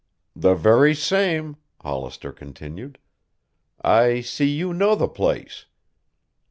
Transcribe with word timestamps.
"The 0.35 0.55
very 0.55 0.95
same," 0.95 1.57
Hollister 1.81 2.31
continued. 2.31 2.97
"I 3.83 4.21
see 4.21 4.47
you 4.49 4.73
know 4.73 4.95
the 4.95 5.07
place. 5.07 5.67